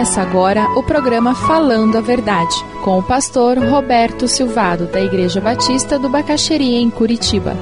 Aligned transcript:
Começa 0.00 0.22
agora 0.22 0.66
o 0.78 0.82
programa 0.82 1.34
Falando 1.34 1.98
a 1.98 2.00
Verdade, 2.00 2.56
com 2.82 2.98
o 2.98 3.02
pastor 3.02 3.58
Roberto 3.58 4.26
Silvado, 4.26 4.86
da 4.86 4.98
Igreja 4.98 5.42
Batista 5.42 5.98
do 5.98 6.08
Bacaxeria, 6.08 6.80
em 6.80 6.88
Curitiba. 6.88 7.54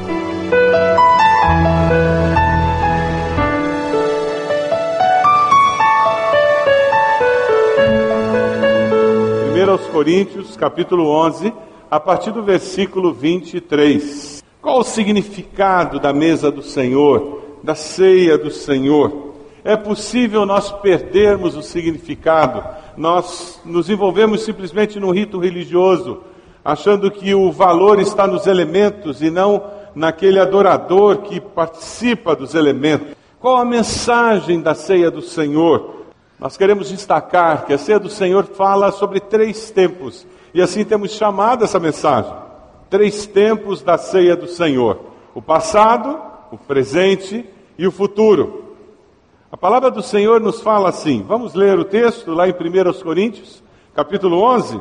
Aos 9.68 9.86
Coríntios, 9.88 10.56
capítulo 10.56 11.08
11, 11.08 11.52
a 11.90 11.98
partir 11.98 12.30
do 12.30 12.44
versículo 12.44 13.12
23. 13.12 14.44
Qual 14.62 14.78
o 14.78 14.84
significado 14.84 15.98
da 15.98 16.12
mesa 16.12 16.52
do 16.52 16.62
Senhor, 16.62 17.42
da 17.64 17.74
ceia 17.74 18.38
do 18.38 18.50
Senhor? 18.50 19.27
É 19.68 19.76
possível 19.76 20.46
nós 20.46 20.72
perdermos 20.72 21.54
o 21.54 21.62
significado, 21.62 22.64
nós 22.96 23.60
nos 23.66 23.90
envolvemos 23.90 24.42
simplesmente 24.42 24.98
num 24.98 25.10
rito 25.10 25.38
religioso, 25.38 26.22
achando 26.64 27.10
que 27.10 27.34
o 27.34 27.52
valor 27.52 28.00
está 28.00 28.26
nos 28.26 28.46
elementos 28.46 29.20
e 29.20 29.28
não 29.30 29.62
naquele 29.94 30.40
adorador 30.40 31.18
que 31.18 31.38
participa 31.38 32.34
dos 32.34 32.54
elementos. 32.54 33.08
Qual 33.38 33.58
a 33.58 33.64
mensagem 33.66 34.58
da 34.62 34.74
ceia 34.74 35.10
do 35.10 35.20
Senhor? 35.20 36.06
Nós 36.40 36.56
queremos 36.56 36.88
destacar 36.88 37.66
que 37.66 37.74
a 37.74 37.78
ceia 37.78 38.00
do 38.00 38.08
Senhor 38.08 38.44
fala 38.44 38.90
sobre 38.90 39.20
três 39.20 39.70
tempos, 39.70 40.26
e 40.54 40.62
assim 40.62 40.82
temos 40.82 41.10
chamado 41.10 41.62
essa 41.62 41.78
mensagem: 41.78 42.32
três 42.88 43.26
tempos 43.26 43.82
da 43.82 43.98
ceia 43.98 44.34
do 44.34 44.46
Senhor: 44.46 44.98
o 45.34 45.42
passado, 45.42 46.18
o 46.50 46.56
presente 46.56 47.44
e 47.76 47.86
o 47.86 47.92
futuro. 47.92 48.67
A 49.50 49.56
palavra 49.56 49.90
do 49.90 50.02
Senhor 50.02 50.42
nos 50.42 50.60
fala 50.60 50.90
assim. 50.90 51.22
Vamos 51.22 51.54
ler 51.54 51.78
o 51.78 51.84
texto 51.84 52.34
lá 52.34 52.46
em 52.46 52.52
1 52.52 53.02
Coríntios, 53.02 53.62
capítulo 53.94 54.42
11, 54.42 54.78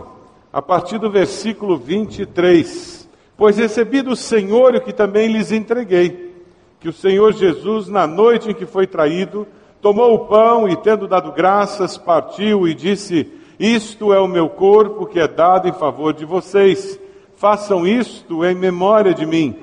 a 0.52 0.62
partir 0.62 0.98
do 0.98 1.10
versículo 1.10 1.78
23. 1.78 3.08
Pois 3.38 3.58
recebi 3.58 4.02
do 4.02 4.14
Senhor 4.14 4.76
o 4.76 4.82
que 4.82 4.92
também 4.92 5.32
lhes 5.32 5.54
entreguei, 5.54 6.36
que 6.82 6.90
o 6.90 6.94
Senhor 6.94 7.32
Jesus, 7.32 7.88
na 7.88 8.06
noite 8.06 8.52
em 8.52 8.54
que 8.54 8.66
foi 8.66 8.86
traído, 8.86 9.48
tomou 9.82 10.14
o 10.14 10.26
pão 10.26 10.68
e, 10.68 10.76
tendo 10.76 11.08
dado 11.08 11.32
graças, 11.32 11.98
partiu 11.98 12.68
e 12.68 12.76
disse: 12.76 13.26
Isto 13.58 14.14
é 14.14 14.20
o 14.20 14.28
meu 14.28 14.50
corpo 14.50 15.06
que 15.06 15.18
é 15.18 15.30
dado 15.30 15.70
em 15.70 15.74
favor 15.74 16.12
de 16.12 16.26
vocês. 16.26 17.00
Façam 17.38 17.88
isto 17.88 18.44
em 18.44 18.54
memória 18.54 19.14
de 19.14 19.26
mim. 19.26 19.56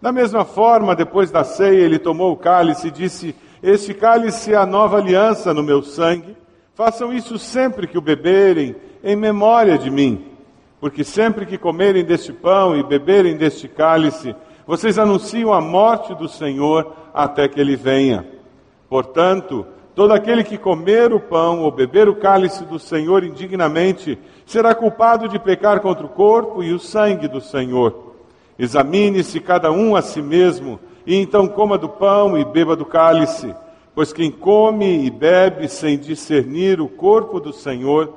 Da 0.00 0.10
mesma 0.10 0.46
forma, 0.46 0.96
depois 0.96 1.30
da 1.30 1.44
ceia, 1.44 1.84
ele 1.84 1.98
tomou 1.98 2.32
o 2.32 2.36
cálice 2.36 2.88
e 2.88 2.90
disse: 2.90 3.36
este 3.62 3.92
cálice 3.92 4.52
é 4.52 4.56
a 4.56 4.66
nova 4.66 4.98
aliança 4.98 5.52
no 5.52 5.62
meu 5.62 5.82
sangue. 5.82 6.36
Façam 6.74 7.12
isso 7.12 7.38
sempre 7.38 7.86
que 7.86 7.98
o 7.98 8.02
beberem, 8.02 8.76
em 9.02 9.16
memória 9.16 9.76
de 9.76 9.90
mim. 9.90 10.24
Porque 10.80 11.02
sempre 11.02 11.44
que 11.44 11.58
comerem 11.58 12.04
deste 12.04 12.32
pão 12.32 12.76
e 12.76 12.82
beberem 12.82 13.36
deste 13.36 13.66
cálice, 13.66 14.34
vocês 14.66 14.98
anunciam 14.98 15.52
a 15.52 15.60
morte 15.60 16.14
do 16.14 16.28
Senhor 16.28 16.92
até 17.12 17.48
que 17.48 17.60
ele 17.60 17.74
venha. 17.74 18.24
Portanto, 18.88 19.66
todo 19.94 20.12
aquele 20.12 20.44
que 20.44 20.56
comer 20.56 21.12
o 21.12 21.18
pão 21.18 21.62
ou 21.62 21.72
beber 21.72 22.08
o 22.08 22.16
cálice 22.16 22.64
do 22.64 22.78
Senhor 22.78 23.24
indignamente 23.24 24.16
será 24.46 24.74
culpado 24.74 25.28
de 25.28 25.38
pecar 25.38 25.80
contra 25.80 26.06
o 26.06 26.10
corpo 26.10 26.62
e 26.62 26.72
o 26.72 26.78
sangue 26.78 27.26
do 27.26 27.40
Senhor. 27.40 28.14
Examine-se 28.56 29.40
cada 29.40 29.72
um 29.72 29.96
a 29.96 30.02
si 30.02 30.22
mesmo 30.22 30.78
e 31.08 31.16
então 31.16 31.48
coma 31.48 31.78
do 31.78 31.88
pão 31.88 32.36
e 32.36 32.44
beba 32.44 32.76
do 32.76 32.84
cálice, 32.84 33.54
pois 33.94 34.12
quem 34.12 34.30
come 34.30 35.06
e 35.06 35.10
bebe 35.10 35.66
sem 35.66 35.96
discernir 35.96 36.82
o 36.82 36.86
corpo 36.86 37.40
do 37.40 37.50
Senhor, 37.50 38.12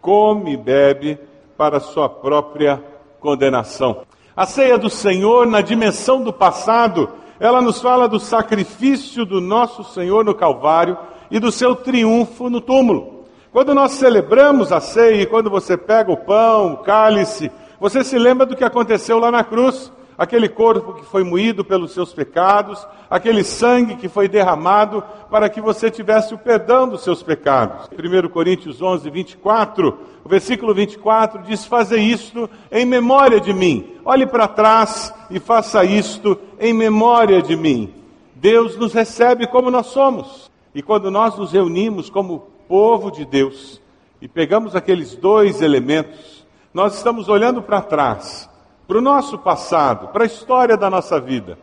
come 0.00 0.52
e 0.52 0.56
bebe 0.56 1.18
para 1.58 1.80
sua 1.80 2.08
própria 2.08 2.80
condenação. 3.18 4.02
A 4.36 4.46
ceia 4.46 4.78
do 4.78 4.88
Senhor, 4.88 5.44
na 5.44 5.60
dimensão 5.60 6.22
do 6.22 6.32
passado, 6.32 7.10
ela 7.40 7.60
nos 7.60 7.82
fala 7.82 8.08
do 8.08 8.20
sacrifício 8.20 9.26
do 9.26 9.40
nosso 9.40 9.82
Senhor 9.82 10.24
no 10.24 10.32
Calvário 10.32 10.96
e 11.28 11.40
do 11.40 11.50
seu 11.50 11.74
triunfo 11.74 12.48
no 12.48 12.60
túmulo. 12.60 13.24
Quando 13.50 13.74
nós 13.74 13.90
celebramos 13.90 14.70
a 14.70 14.80
ceia 14.80 15.22
e 15.22 15.26
quando 15.26 15.50
você 15.50 15.76
pega 15.76 16.12
o 16.12 16.16
pão, 16.16 16.74
o 16.74 16.76
cálice, 16.76 17.50
você 17.80 18.04
se 18.04 18.16
lembra 18.16 18.46
do 18.46 18.54
que 18.54 18.62
aconteceu 18.62 19.18
lá 19.18 19.32
na 19.32 19.42
cruz 19.42 19.90
aquele 20.16 20.48
corpo 20.48 20.94
que 20.94 21.04
foi 21.04 21.22
moído 21.22 21.64
pelos 21.64 21.92
seus 21.92 22.12
pecados, 22.12 22.86
aquele 23.10 23.44
sangue 23.44 23.96
que 23.96 24.08
foi 24.08 24.28
derramado 24.28 25.02
para 25.30 25.48
que 25.48 25.60
você 25.60 25.90
tivesse 25.90 26.34
o 26.34 26.38
perdão 26.38 26.88
dos 26.88 27.02
seus 27.02 27.22
pecados. 27.22 27.88
1 27.92 28.28
Coríntios 28.28 28.80
11, 28.80 29.10
24, 29.10 29.98
o 30.24 30.28
versículo 30.28 30.74
24 30.74 31.42
diz: 31.42 31.66
Fazer 31.66 31.98
isto 31.98 32.48
em 32.70 32.84
memória 32.84 33.40
de 33.40 33.52
mim. 33.52 33.94
Olhe 34.04 34.26
para 34.26 34.48
trás 34.48 35.12
e 35.30 35.38
faça 35.38 35.84
isto 35.84 36.38
em 36.58 36.72
memória 36.72 37.42
de 37.42 37.56
mim. 37.56 37.92
Deus 38.34 38.76
nos 38.76 38.92
recebe 38.92 39.46
como 39.46 39.70
nós 39.70 39.86
somos. 39.86 40.50
E 40.74 40.82
quando 40.82 41.10
nós 41.10 41.36
nos 41.38 41.52
reunimos 41.52 42.10
como 42.10 42.48
povo 42.68 43.10
de 43.10 43.24
Deus 43.24 43.80
e 44.20 44.28
pegamos 44.28 44.76
aqueles 44.76 45.14
dois 45.16 45.62
elementos, 45.62 46.44
nós 46.72 46.96
estamos 46.96 47.28
olhando 47.28 47.62
para 47.62 47.80
trás 47.80 48.48
para 48.86 48.98
o 48.98 49.02
nosso 49.02 49.38
passado, 49.38 50.08
para 50.08 50.24
a 50.24 50.26
história 50.26 50.76
da 50.76 50.88
nossa 50.88 51.20
vida. 51.20 51.58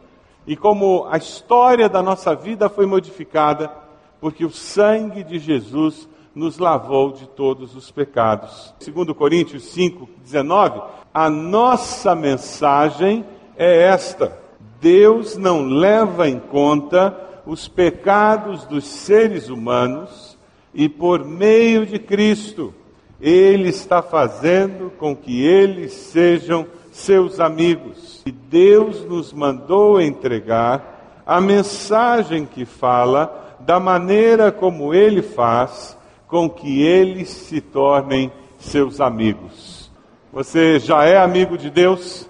E 0.46 0.58
como 0.58 1.08
a 1.10 1.18
história 1.18 1.88
da 1.88 2.02
nossa 2.02 2.36
vida 2.36 2.68
foi 2.68 2.86
modificada, 2.86 3.72
porque 4.20 4.46
o 4.46 4.50
sangue 4.50 5.24
de 5.24 5.40
Jesus 5.40 6.08
nos 6.36 6.58
lavou 6.58 7.12
de 7.12 7.28
todos 7.28 7.76
os 7.76 7.92
pecados. 7.92 8.74
Segundo 8.80 9.16
Coríntios 9.16 9.64
5, 9.66 10.10
19, 10.22 10.82
a 11.14 11.30
nossa 11.30 12.16
mensagem 12.16 13.24
é 13.56 13.84
esta: 13.84 14.38
Deus 14.82 15.38
não 15.38 15.66
leva 15.66 16.28
em 16.28 16.40
conta 16.40 17.18
os 17.46 17.68
pecados 17.68 18.66
dos 18.66 18.86
seres 18.86 19.50
humanos 19.50 20.38
e 20.74 20.90
por 20.90 21.24
meio 21.24 21.86
de 21.86 22.00
Cristo, 22.00 22.74
Ele 23.22 23.70
está 23.70 24.02
fazendo 24.02 24.92
com 24.98 25.16
que 25.16 25.46
eles 25.46 25.94
sejam 25.94 26.66
seus 26.94 27.40
amigos. 27.40 28.22
E 28.26 28.32
Deus 28.32 29.04
nos 29.04 29.34
mandou 29.34 30.00
entregar 30.00 31.22
a 31.26 31.42
mensagem 31.42 32.46
que 32.46 32.66
fala 32.66 33.58
da 33.60 33.80
maneira 33.80 34.52
como 34.52 34.94
Ele 34.94 35.22
faz 35.22 35.98
com 36.28 36.50
que 36.50 36.82
eles 36.82 37.30
se 37.30 37.62
tornem 37.62 38.32
seus 38.58 39.00
amigos. 39.00 39.92
Você 40.32 40.80
já 40.80 41.04
é 41.04 41.18
amigo 41.18 41.58
de 41.58 41.70
Deus? 41.70 42.28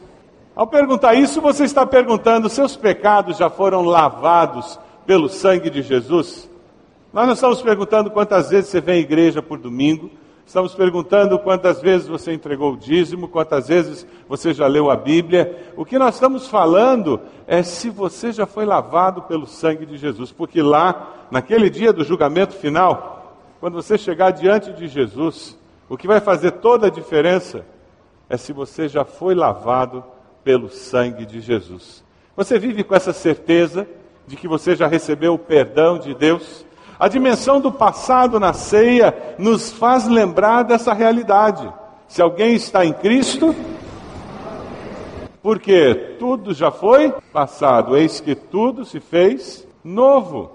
Ao 0.56 0.68
perguntar 0.68 1.14
isso, 1.14 1.40
você 1.40 1.64
está 1.64 1.86
perguntando: 1.86 2.50
seus 2.50 2.76
pecados 2.76 3.38
já 3.38 3.50
foram 3.50 3.82
lavados 3.82 4.78
pelo 5.06 5.30
sangue 5.30 5.70
de 5.70 5.82
Jesus? 5.82 6.50
Nós 7.14 7.26
não 7.26 7.34
estamos 7.34 7.62
perguntando 7.62 8.12
quantas 8.12 8.50
vezes 8.50 8.70
você 8.70 8.82
vem 8.82 8.96
à 8.96 9.00
igreja 9.00 9.42
por 9.42 9.58
domingo, 9.58 10.10
Estamos 10.46 10.76
perguntando 10.76 11.40
quantas 11.40 11.82
vezes 11.82 12.08
você 12.08 12.34
entregou 12.34 12.74
o 12.74 12.78
dízimo, 12.78 13.28
quantas 13.28 13.70
vezes 13.70 14.06
você 14.28 14.54
já 14.54 14.68
leu 14.68 14.92
a 14.92 14.96
Bíblia. 14.96 15.74
O 15.76 15.86
que 15.86 15.98
nós 15.98 16.16
estamos 16.16 16.48
falando 16.48 17.20
é 17.48 17.64
se 17.64 17.90
você 17.90 18.32
já 18.32 18.46
foi 18.46 18.66
lavado 18.66 19.22
pelo 19.24 19.48
sangue 19.48 19.86
de 19.86 19.98
Jesus, 19.98 20.32
porque 20.32 20.62
lá, 20.62 21.28
naquele 21.32 21.70
dia 21.70 21.94
do 21.94 22.04
julgamento 22.04 22.54
final, 22.54 23.38
quando 23.60 23.76
você 23.76 23.98
chegar 23.98 24.32
diante 24.32 24.74
de 24.74 24.88
Jesus, 24.88 25.58
o 25.88 25.98
que 25.98 26.08
vai 26.08 26.20
fazer 26.20 26.52
toda 26.52 26.88
a 26.88 26.92
diferença 26.92 27.66
é 28.30 28.36
se 28.36 28.52
você 28.52 28.88
já 28.88 29.06
foi 29.06 29.34
lavado 29.34 30.04
pelo 30.44 30.70
sangue 30.70 31.26
de 31.26 31.40
Jesus. 31.40 32.04
Você 32.36 32.60
vive 32.60 32.84
com 32.84 32.94
essa 32.94 33.14
certeza 33.14 33.88
de 34.28 34.36
que 34.36 34.48
você 34.48 34.76
já 34.76 34.88
recebeu 34.88 35.34
o 35.34 35.40
perdão 35.40 35.98
de 35.98 36.14
Deus? 36.14 36.66
A 37.04 37.10
dimensão 37.10 37.60
do 37.60 37.70
passado 37.70 38.40
na 38.40 38.54
ceia 38.54 39.36
nos 39.38 39.74
faz 39.74 40.08
lembrar 40.08 40.64
dessa 40.64 40.94
realidade. 40.94 41.70
Se 42.08 42.22
alguém 42.22 42.54
está 42.54 42.86
em 42.86 42.94
Cristo, 42.94 43.54
porque 45.42 46.16
tudo 46.18 46.54
já 46.54 46.72
foi 46.72 47.12
passado, 47.34 47.98
eis 47.98 48.22
que 48.22 48.34
tudo 48.36 48.86
se 48.86 49.02
fez 49.02 49.68
novo. 49.84 50.50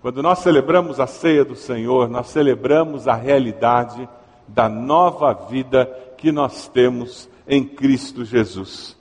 Quando 0.00 0.22
nós 0.22 0.38
celebramos 0.38 1.00
a 1.00 1.08
ceia 1.08 1.44
do 1.44 1.56
Senhor, 1.56 2.08
nós 2.08 2.28
celebramos 2.28 3.08
a 3.08 3.14
realidade 3.16 4.08
da 4.46 4.68
nova 4.68 5.32
vida 5.34 5.86
que 6.16 6.30
nós 6.30 6.68
temos 6.68 7.28
em 7.48 7.64
Cristo 7.64 8.24
Jesus. 8.24 8.96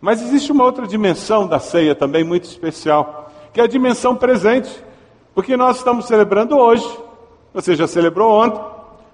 Mas 0.00 0.22
existe 0.22 0.52
uma 0.52 0.62
outra 0.62 0.86
dimensão 0.86 1.48
da 1.48 1.58
ceia 1.58 1.96
também 1.96 2.22
muito 2.22 2.44
especial, 2.44 3.28
que 3.52 3.60
é 3.60 3.64
a 3.64 3.66
dimensão 3.66 4.14
presente. 4.14 4.86
Porque 5.38 5.56
nós 5.56 5.76
estamos 5.76 6.06
celebrando 6.06 6.58
hoje. 6.58 6.84
Você 7.54 7.76
já 7.76 7.86
celebrou 7.86 8.28
ontem, 8.28 8.60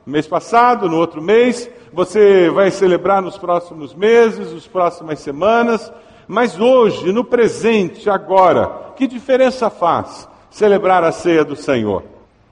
mês 0.06 0.26
passado, 0.26 0.88
no 0.88 0.97
outro 0.97 1.21
mês. 1.21 1.69
Você 1.93 2.49
vai 2.49 2.71
celebrar 2.71 3.21
nos 3.21 3.37
próximos 3.37 3.94
meses, 3.94 4.55
nas 4.55 4.67
próximas 4.67 5.21
semanas. 5.21 5.93
Mas 6.26 6.59
hoje, 6.59 7.12
no 7.12 7.25
presente, 7.25 8.09
agora, 8.09 8.94
que 8.97 9.06
diferença 9.06 9.69
faz 9.69 10.26
celebrar 10.49 11.05
a 11.05 11.12
ceia 11.12 11.44
do 11.44 11.55
Senhor? 11.55 12.03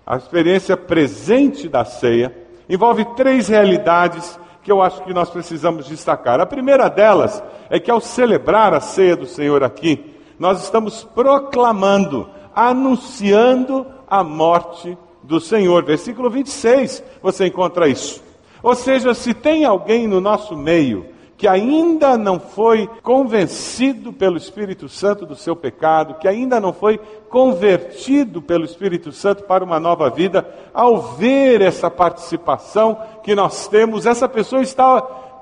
A 0.07 0.19
experiência 0.19 0.77
presente 0.77 1.67
da 1.67 1.83
ceia 1.83 2.31
envolve 2.69 3.07
três 3.17 3.49
realidades 3.49 4.39
que 4.63 4.71
eu 4.71 4.83
acho 4.83 5.03
que 5.03 5.15
nós 5.15 5.31
precisamos 5.31 5.87
destacar. 5.87 6.41
A 6.41 6.45
primeira 6.45 6.91
delas 6.91 7.43
é 7.71 7.81
que 7.81 7.91
ao 7.91 8.03
celebrar 8.03 8.75
a 8.75 8.81
ceia 8.81 9.17
do 9.17 9.25
Senhor 9.25 9.65
aqui, 9.65 10.15
nós 10.39 10.63
estamos 10.63 11.05
proclamando, 11.05 12.29
anunciando 12.54 13.87
a 14.08 14.22
morte 14.22 14.96
do 15.22 15.40
Senhor. 15.40 15.84
Versículo 15.84 16.31
26, 16.31 17.02
você 17.22 17.46
encontra 17.46 17.88
isso. 17.88 18.22
Ou 18.62 18.75
seja, 18.75 19.14
se 19.14 19.34
tem 19.34 19.64
alguém 19.64 20.06
no 20.06 20.20
nosso 20.20 20.56
meio 20.56 21.06
que 21.43 21.49
ainda 21.49 22.16
não 22.16 22.38
foi 22.38 22.88
convencido 23.02 24.12
pelo 24.12 24.37
Espírito 24.37 24.88
Santo 24.88 25.26
do 25.26 25.34
seu 25.34 25.56
pecado, 25.56 26.14
que 26.14 26.28
ainda 26.28 26.60
não 26.60 26.72
foi 26.72 27.00
convertido 27.28 28.40
pelo 28.40 28.64
Espírito 28.64 29.10
Santo 29.10 29.43
para 29.43 29.64
uma 29.64 29.81
nova 29.81 30.08
vida, 30.08 30.49
ao 30.72 31.02
ver 31.16 31.60
essa 31.60 31.90
participação 31.90 32.96
que 33.25 33.34
nós 33.34 33.66
temos, 33.66 34.06
essa 34.06 34.28
pessoa 34.28 34.62
está 34.62 35.00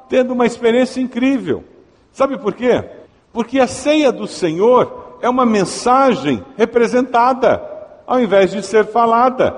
tendo 0.08 0.32
uma 0.32 0.46
experiência 0.46 1.02
incrível. 1.02 1.62
Sabe 2.12 2.38
por 2.38 2.54
quê? 2.54 2.82
Porque 3.30 3.60
a 3.60 3.66
ceia 3.66 4.10
do 4.10 4.26
Senhor 4.26 5.09
é 5.20 5.28
uma 5.28 5.46
mensagem 5.46 6.44
representada, 6.56 7.62
ao 8.06 8.20
invés 8.20 8.50
de 8.50 8.62
ser 8.62 8.86
falada. 8.86 9.54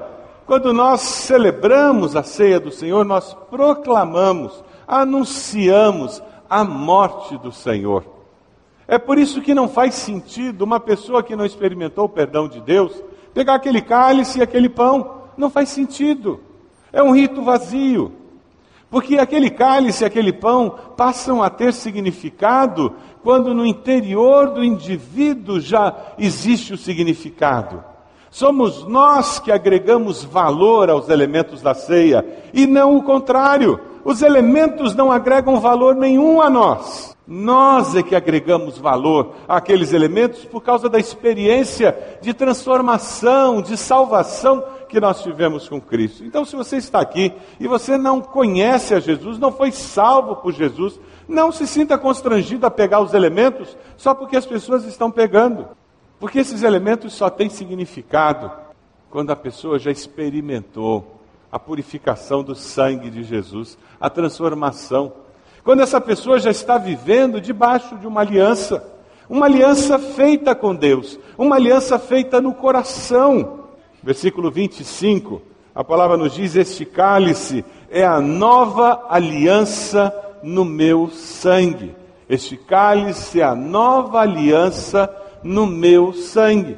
Quando 0.47 0.73
nós 0.73 1.01
celebramos 1.01 2.17
a 2.17 2.23
ceia 2.23 2.59
do 2.61 2.71
Senhor, 2.71 3.05
nós 3.05 3.35
proclamamos, 3.51 4.63
anunciamos 4.87 6.23
a 6.49 6.65
morte 6.65 7.39
do 7.39 7.53
Senhor. 7.53 8.05
É 8.87 8.99
por 8.99 9.19
isso 9.19 9.41
que 9.41 9.55
não 9.55 9.69
faz 9.69 9.95
sentido 9.95 10.63
uma 10.63 10.81
pessoa 10.81 11.23
que 11.23 11.37
não 11.37 11.47
experimentou 11.47 12.05
o 12.05 12.09
perdão 12.09 12.49
de 12.49 12.61
Deus 12.61 13.03
pegar 13.33 13.55
aquele 13.55 13.81
cálice 13.81 14.39
e 14.39 14.43
aquele 14.43 14.69
pão. 14.69 15.23
Não 15.37 15.49
faz 15.49 15.71
sentido. 15.71 16.41
É 16.93 17.03
um 17.03 17.13
rito 17.13 17.43
vazio. 17.43 18.13
Porque 18.93 19.17
aquele 19.17 19.49
cálice 19.49 20.05
aquele 20.05 20.35
pão 20.35 20.77
passam 20.99 21.43
a 21.43 21.49
ter 21.49 21.73
significado 21.73 22.95
quando 23.23 23.55
no 23.55 23.65
interior 23.65 24.51
do 24.51 24.63
indivíduo 24.63 25.59
já 25.59 25.97
existe 26.19 26.75
o 26.75 26.77
significado. 26.77 27.83
Somos 28.31 28.87
nós 28.87 29.39
que 29.39 29.51
agregamos 29.51 30.23
valor 30.23 30.91
aos 30.91 31.09
elementos 31.09 31.63
da 31.63 31.73
ceia 31.73 32.23
e 32.53 32.67
não 32.67 32.99
o 32.99 33.03
contrário. 33.03 33.81
Os 34.05 34.21
elementos 34.21 34.95
não 34.95 35.11
agregam 35.11 35.59
valor 35.59 35.95
nenhum 35.95 36.43
a 36.43 36.51
nós. 36.51 37.17
Nós 37.27 37.95
é 37.95 38.03
que 38.03 38.15
agregamos 38.15 38.77
valor 38.77 39.33
àqueles 39.49 39.95
elementos 39.95 40.45
por 40.45 40.61
causa 40.61 40.87
da 40.91 40.99
experiência 40.99 42.19
de 42.21 42.35
transformação, 42.35 43.63
de 43.63 43.75
salvação 43.75 44.63
que 44.93 45.01
nós 45.01 45.23
tivemos 45.23 45.67
com 45.67 45.81
Cristo. 45.81 46.23
Então, 46.23 46.45
se 46.45 46.55
você 46.55 46.77
está 46.77 47.01
aqui 47.01 47.33
e 47.59 47.67
você 47.67 47.97
não 47.97 48.21
conhece 48.21 48.95
a 48.95 49.01
Jesus, 49.01 49.39
não 49.39 49.51
foi 49.51 49.73
salvo 49.73 50.37
por 50.37 50.53
Jesus, 50.53 51.01
não 51.27 51.51
se 51.51 51.67
sinta 51.67 51.97
constrangido 51.97 52.67
a 52.67 52.71
pegar 52.71 53.01
os 53.01 53.15
elementos 53.15 53.75
só 53.97 54.15
porque 54.15 54.37
as 54.37 54.45
pessoas 54.45 54.85
estão 54.85 55.11
pegando. 55.11 55.67
Porque 56.21 56.39
esses 56.39 56.63
elementos 56.63 57.15
só 57.15 57.31
têm 57.31 57.49
significado 57.49 58.51
quando 59.11 59.31
a 59.31 59.37
pessoa 59.37 59.79
já 59.79 59.91
experimentou 59.91 61.21
a 61.51 61.59
purificação 61.59 62.45
do 62.45 62.55
sangue 62.55 63.11
de 63.11 63.23
Jesus, 63.23 63.79
a 63.99 64.11
transformação. 64.11 65.13
Quando 65.65 65.81
essa 65.81 66.01
pessoa 66.01 66.39
já 66.39 66.51
está 66.51 66.77
vivendo 66.77 67.41
debaixo 67.41 67.97
de 67.97 68.07
uma 68.07 68.21
aliança, 68.21 68.87
uma 69.29 69.47
aliança 69.47 69.99
feita 69.99 70.55
com 70.55 70.75
Deus, 70.75 71.19
uma 71.39 71.57
aliança 71.57 71.99
feita 71.99 72.43
no 72.43 72.53
coração. 72.53 73.62
Versículo 74.03 74.51
25, 74.51 75.41
a 75.75 75.85
palavra 75.85 76.17
nos 76.17 76.35
diz: 76.35 76.57
Este 76.57 76.85
cálice 76.85 77.65
é 77.91 78.05
a 78.05 78.21
nova 78.21 79.07
aliança 79.09 80.13
no 80.43 80.65
meu 80.65 81.09
sangue. 81.09 81.95
Este 82.29 82.57
cálice 82.57 83.41
é 83.41 83.45
a 83.45 83.55
nova 83.55 84.21
aliança 84.21 85.09
no 85.43 85.67
meu 85.67 86.13
sangue. 86.13 86.77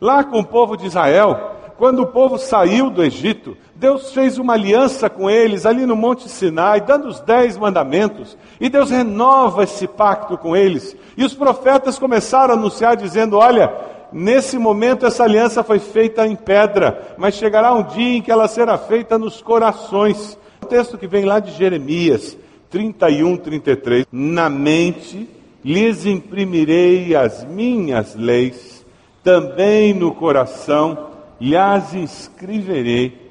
Lá 0.00 0.24
com 0.24 0.40
o 0.40 0.46
povo 0.46 0.76
de 0.76 0.86
Israel, 0.86 1.56
quando 1.76 2.02
o 2.02 2.06
povo 2.06 2.38
saiu 2.38 2.88
do 2.88 3.04
Egito, 3.04 3.56
Deus 3.74 4.12
fez 4.12 4.38
uma 4.38 4.54
aliança 4.54 5.10
com 5.10 5.28
eles 5.28 5.66
ali 5.66 5.84
no 5.84 5.94
Monte 5.94 6.28
Sinai, 6.28 6.80
dando 6.80 7.08
os 7.08 7.20
dez 7.20 7.58
mandamentos, 7.58 8.36
e 8.58 8.70
Deus 8.70 8.90
renova 8.90 9.64
esse 9.64 9.86
pacto 9.86 10.38
com 10.38 10.56
eles. 10.56 10.96
E 11.16 11.24
os 11.24 11.34
profetas 11.34 11.98
começaram 11.98 12.54
a 12.54 12.56
anunciar, 12.56 12.96
dizendo: 12.96 13.36
Olha, 13.36 13.70
nesse 14.12 14.58
momento 14.58 15.06
essa 15.06 15.24
aliança 15.24 15.62
foi 15.62 15.78
feita 15.78 16.26
em 16.26 16.36
pedra, 16.36 17.14
mas 17.16 17.34
chegará 17.34 17.74
um 17.74 17.82
dia 17.82 18.16
em 18.16 18.22
que 18.22 18.30
ela 18.30 18.48
será 18.48 18.78
feita 18.78 19.18
nos 19.18 19.40
corações. 19.40 20.38
O 20.62 20.66
texto 20.66 20.98
que 20.98 21.06
vem 21.06 21.24
lá 21.24 21.40
de 21.40 21.52
Jeremias 21.52 22.36
31, 22.70 23.36
33: 23.36 24.06
Na 24.10 24.48
mente 24.48 25.28
lhes 25.64 26.06
imprimirei 26.06 27.14
as 27.14 27.44
minhas 27.44 28.14
leis, 28.14 28.84
também 29.22 29.92
no 29.92 30.14
coração 30.14 31.10
lhes 31.40 31.92
escreverei, 31.92 33.30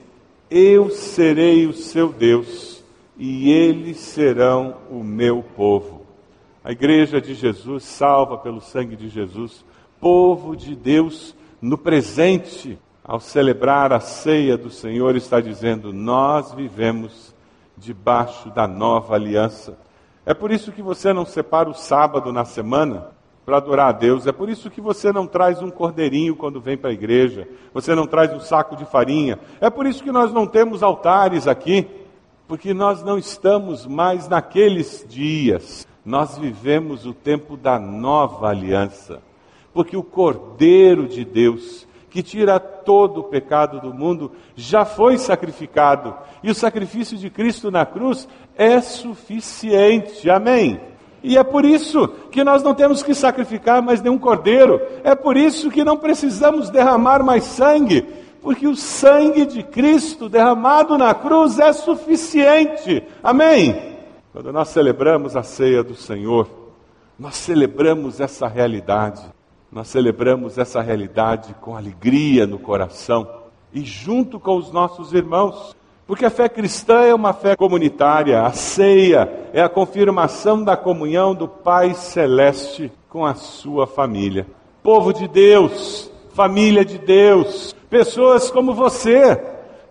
eu 0.49 0.89
serei 0.89 1.65
o 1.65 1.73
seu 1.73 2.09
Deus 2.09 2.83
e 3.17 3.51
eles 3.51 3.97
serão 3.97 4.75
o 4.89 5.03
meu 5.03 5.43
povo. 5.55 6.05
A 6.63 6.71
igreja 6.71 7.21
de 7.21 7.33
Jesus, 7.33 7.83
salva 7.83 8.37
pelo 8.37 8.59
sangue 8.59 8.95
de 8.95 9.07
Jesus, 9.07 9.63
povo 10.05 10.55
de 10.55 10.75
Deus 10.75 11.35
no 11.59 11.79
presente, 11.79 12.77
ao 13.03 13.19
celebrar 13.19 13.91
a 13.91 13.99
ceia 13.99 14.55
do 14.55 14.69
Senhor, 14.69 15.15
está 15.15 15.41
dizendo: 15.41 15.91
Nós 15.91 16.53
vivemos 16.53 17.33
debaixo 17.75 18.51
da 18.51 18.67
nova 18.67 19.15
aliança. 19.15 19.75
É 20.23 20.31
por 20.31 20.51
isso 20.51 20.71
que 20.71 20.83
você 20.83 21.11
não 21.11 21.25
separa 21.25 21.67
o 21.67 21.73
sábado 21.73 22.31
na 22.31 22.45
semana 22.45 23.07
para 23.43 23.57
adorar 23.57 23.89
a 23.89 23.91
Deus. 23.91 24.27
É 24.27 24.31
por 24.31 24.47
isso 24.47 24.69
que 24.69 24.79
você 24.79 25.11
não 25.11 25.25
traz 25.25 25.59
um 25.59 25.71
cordeirinho 25.71 26.35
quando 26.35 26.61
vem 26.61 26.77
para 26.77 26.91
a 26.91 26.93
igreja, 26.93 27.47
você 27.73 27.95
não 27.95 28.05
traz 28.05 28.31
um 28.31 28.39
saco 28.39 28.75
de 28.75 28.85
farinha. 28.85 29.39
É 29.59 29.71
por 29.71 29.87
isso 29.87 30.03
que 30.03 30.11
nós 30.11 30.31
não 30.31 30.45
temos 30.45 30.83
altares 30.83 31.47
aqui, 31.47 31.87
porque 32.47 32.75
nós 32.75 33.01
não 33.01 33.17
estamos 33.17 33.87
mais 33.87 34.27
naqueles 34.27 35.03
dias. 35.09 35.87
Nós 36.05 36.37
vivemos 36.37 37.07
o 37.07 37.13
tempo 37.13 37.57
da 37.57 37.79
nova 37.79 38.49
aliança. 38.49 39.19
Porque 39.75 39.97
o 39.97 40.01
Cordeiro 40.01 41.05
de 41.05 41.25
Deus, 41.25 41.85
que 42.09 42.23
tira 42.23 42.57
todo 42.61 43.19
o 43.19 43.23
pecado 43.25 43.81
do 43.81 43.93
mundo, 43.93 44.31
já 44.55 44.85
foi 44.85 45.17
sacrificado. 45.17 46.15
E 46.41 46.49
o 46.49 46.55
sacrifício 46.55 47.17
de 47.17 47.29
Cristo 47.29 47.69
na 47.69 47.85
cruz 47.85 48.25
é 48.55 48.79
suficiente. 48.79 50.29
Amém? 50.29 50.79
E 51.21 51.37
é 51.37 51.43
por 51.43 51.65
isso 51.65 52.07
que 52.31 52.41
nós 52.41 52.63
não 52.63 52.73
temos 52.73 53.03
que 53.03 53.13
sacrificar 53.13 53.81
mais 53.81 54.01
nenhum 54.01 54.17
cordeiro. 54.17 54.79
É 55.03 55.13
por 55.13 55.35
isso 55.35 55.69
que 55.69 55.83
não 55.83 55.97
precisamos 55.97 56.69
derramar 56.69 57.21
mais 57.21 57.43
sangue, 57.43 58.03
porque 58.41 58.65
o 58.65 58.77
sangue 58.77 59.45
de 59.45 59.61
Cristo 59.61 60.29
derramado 60.29 60.97
na 60.97 61.13
cruz 61.13 61.59
é 61.59 61.73
suficiente. 61.73 63.03
Amém? 63.21 63.97
Quando 64.31 64.53
nós 64.53 64.69
celebramos 64.69 65.35
a 65.35 65.43
ceia 65.43 65.83
do 65.83 65.95
Senhor, 65.95 66.47
nós 67.19 67.35
celebramos 67.35 68.21
essa 68.21 68.47
realidade. 68.47 69.35
Nós 69.75 69.89
celebramos 69.89 70.57
essa 70.57 70.81
realidade 70.81 71.53
com 71.59 71.75
alegria 71.75 72.47
no 72.47 72.57
coração 72.57 73.27
e 73.73 73.81
junto 73.81 74.39
com 74.39 74.55
os 74.55 74.71
nossos 74.71 75.11
irmãos. 75.11 75.75
Porque 76.07 76.23
a 76.23 76.29
fé 76.29 76.47
cristã 76.47 77.01
é 77.01 77.13
uma 77.13 77.33
fé 77.33 77.57
comunitária, 77.57 78.41
a 78.41 78.53
ceia 78.53 79.49
é 79.51 79.61
a 79.61 79.67
confirmação 79.67 80.63
da 80.63 80.77
comunhão 80.77 81.35
do 81.35 81.45
Pai 81.45 81.93
Celeste 81.93 82.89
com 83.09 83.25
a 83.25 83.35
sua 83.35 83.85
família. 83.85 84.47
Povo 84.81 85.11
de 85.11 85.27
Deus, 85.27 86.09
família 86.33 86.85
de 86.85 86.97
Deus, 86.97 87.75
pessoas 87.89 88.49
como 88.49 88.73
você, 88.73 89.35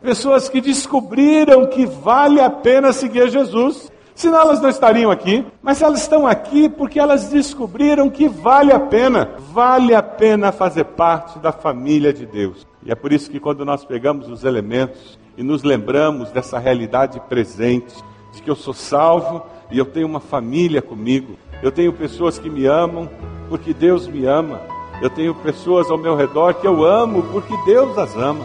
pessoas 0.00 0.48
que 0.48 0.62
descobriram 0.62 1.66
que 1.66 1.84
vale 1.84 2.40
a 2.40 2.48
pena 2.48 2.90
seguir 2.90 3.28
Jesus. 3.28 3.92
Senão 4.14 4.40
elas 4.40 4.60
não 4.60 4.68
estariam 4.68 5.10
aqui, 5.10 5.44
mas 5.60 5.82
elas 5.82 6.02
estão 6.02 6.26
aqui 6.26 6.68
porque 6.68 7.00
elas 7.00 7.30
descobriram 7.30 8.08
que 8.08 8.28
vale 8.28 8.72
a 8.72 8.78
pena, 8.78 9.30
vale 9.52 9.92
a 9.94 10.02
pena 10.02 10.52
fazer 10.52 10.84
parte 10.84 11.38
da 11.40 11.50
família 11.50 12.12
de 12.12 12.24
Deus. 12.24 12.64
E 12.84 12.92
é 12.92 12.94
por 12.94 13.12
isso 13.12 13.28
que 13.28 13.40
quando 13.40 13.64
nós 13.64 13.84
pegamos 13.84 14.28
os 14.28 14.44
elementos 14.44 15.18
e 15.36 15.42
nos 15.42 15.64
lembramos 15.64 16.30
dessa 16.30 16.58
realidade 16.58 17.18
presente, 17.28 17.94
de 18.32 18.40
que 18.40 18.50
eu 18.50 18.54
sou 18.54 18.72
salvo 18.72 19.42
e 19.70 19.78
eu 19.78 19.84
tenho 19.84 20.06
uma 20.06 20.20
família 20.20 20.80
comigo, 20.80 21.36
eu 21.60 21.72
tenho 21.72 21.92
pessoas 21.92 22.38
que 22.38 22.48
me 22.48 22.66
amam 22.66 23.10
porque 23.48 23.74
Deus 23.74 24.06
me 24.06 24.26
ama, 24.26 24.60
eu 25.02 25.10
tenho 25.10 25.34
pessoas 25.34 25.90
ao 25.90 25.98
meu 25.98 26.14
redor 26.14 26.54
que 26.54 26.66
eu 26.66 26.84
amo 26.84 27.22
porque 27.32 27.54
Deus 27.66 27.98
as 27.98 28.14
ama. 28.16 28.44